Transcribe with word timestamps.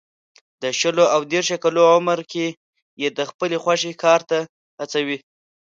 د 0.61 0.63
شلو 0.79 1.05
او 1.15 1.21
دېرشو 1.31 1.57
کالو 1.63 1.83
عمر 1.95 2.19
کې 2.31 2.47
یې 3.01 3.09
د 3.17 3.19
خپلې 3.29 3.57
خوښې 3.63 3.91
کار 4.03 4.21
ته 4.29 4.39
هڅوي. 4.79 5.17